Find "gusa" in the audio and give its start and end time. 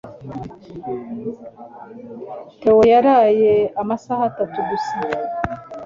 4.69-4.97